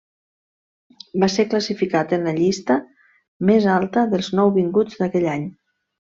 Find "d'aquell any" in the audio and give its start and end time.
5.05-5.47